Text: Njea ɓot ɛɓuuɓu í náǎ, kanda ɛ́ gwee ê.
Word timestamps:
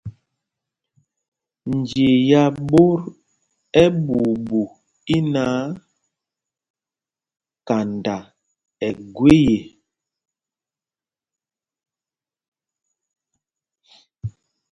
Njea 1.75 2.43
ɓot 2.69 2.99
ɛɓuuɓu 3.83 4.59
í 5.15 5.17
náǎ, 5.33 5.55
kanda 7.67 8.15
ɛ́ 8.87 8.91
gwee 9.15 9.45
ê. 9.55 9.59